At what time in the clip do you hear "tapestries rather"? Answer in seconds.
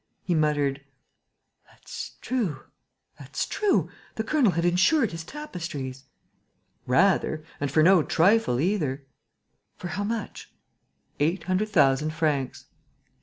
5.23-7.43